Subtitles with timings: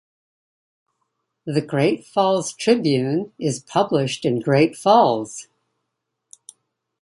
[1.45, 5.47] The "Great Falls Tribune" is published in Great Falls.